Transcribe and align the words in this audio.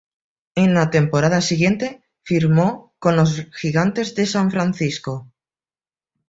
En 0.55 0.73
la 0.73 0.89
temporada 0.89 1.41
siguiente 1.41 2.01
firmó 2.23 2.95
con 2.97 3.15
los 3.15 3.45
Gigantes 3.53 4.15
de 4.15 4.25
San 4.25 4.49
Francisco. 4.49 5.31